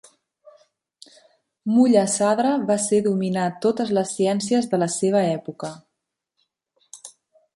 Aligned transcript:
Mulla 1.73 2.05
Sadra 2.13 2.53
va 2.71 2.77
ser 2.85 3.01
dominar 3.09 3.43
totes 3.67 3.93
les 3.97 4.15
ciències 4.21 4.69
de 4.71 4.79
la 4.85 4.87
seva 4.97 5.21
època. 5.37 5.71